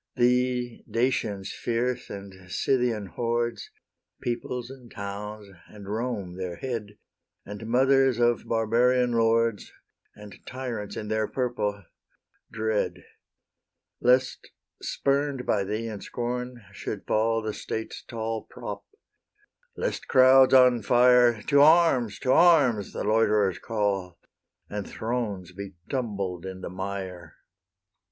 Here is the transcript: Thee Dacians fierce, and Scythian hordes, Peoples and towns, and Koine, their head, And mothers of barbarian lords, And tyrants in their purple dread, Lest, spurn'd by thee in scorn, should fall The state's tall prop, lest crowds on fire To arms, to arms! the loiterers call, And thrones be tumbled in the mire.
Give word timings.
Thee 0.15 0.83
Dacians 0.89 1.53
fierce, 1.53 2.09
and 2.09 2.49
Scythian 2.51 3.05
hordes, 3.05 3.69
Peoples 4.19 4.71
and 4.71 4.89
towns, 4.89 5.47
and 5.67 5.85
Koine, 5.85 6.37
their 6.39 6.55
head, 6.55 6.97
And 7.45 7.67
mothers 7.67 8.17
of 8.17 8.47
barbarian 8.47 9.11
lords, 9.11 9.71
And 10.15 10.39
tyrants 10.47 10.97
in 10.97 11.07
their 11.07 11.27
purple 11.27 11.83
dread, 12.51 13.03
Lest, 13.99 14.49
spurn'd 14.81 15.45
by 15.45 15.63
thee 15.63 15.87
in 15.87 16.01
scorn, 16.01 16.65
should 16.71 17.05
fall 17.05 17.43
The 17.43 17.53
state's 17.53 18.01
tall 18.01 18.47
prop, 18.49 18.83
lest 19.77 20.07
crowds 20.07 20.51
on 20.55 20.81
fire 20.81 21.43
To 21.43 21.61
arms, 21.61 22.17
to 22.21 22.31
arms! 22.31 22.91
the 22.93 23.03
loiterers 23.03 23.59
call, 23.59 24.17
And 24.67 24.89
thrones 24.89 25.51
be 25.51 25.75
tumbled 25.91 26.43
in 26.43 26.61
the 26.61 26.71
mire. 26.71 27.35